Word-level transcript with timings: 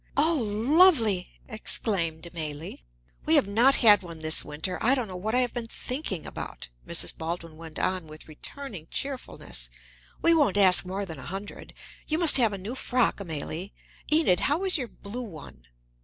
"Oh, 0.17 0.37
lovely!" 0.43 1.29
exclaimed 1.47 2.23
Amélie. 2.23 2.85
"We 3.27 3.35
have 3.35 3.45
not 3.45 3.75
had 3.75 4.01
one 4.01 4.21
this 4.21 4.43
winter 4.43 4.79
I 4.83 4.95
don't 4.95 5.07
know 5.07 5.15
what 5.15 5.35
I 5.35 5.41
have 5.41 5.53
been 5.53 5.67
thinking 5.67 6.25
about," 6.25 6.69
Mrs. 6.87 7.15
Baldwin 7.15 7.55
went 7.55 7.77
on 7.77 8.07
with 8.07 8.27
returning 8.27 8.87
cheerfulness. 8.89 9.69
"We 10.19 10.33
won't 10.33 10.57
ask 10.57 10.87
more 10.87 11.05
than 11.05 11.19
a 11.19 11.27
hundred. 11.29 11.75
You 12.07 12.17
must 12.17 12.37
have 12.37 12.51
a 12.51 12.57
new 12.57 12.73
frock, 12.73 13.17
Amélie. 13.17 13.73
Enid, 14.11 14.39
how 14.39 14.63
is 14.63 14.75
your 14.75 14.87
blue 14.87 15.21
one?" 15.21 15.67